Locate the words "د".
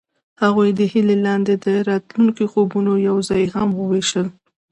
0.79-0.81, 1.65-1.67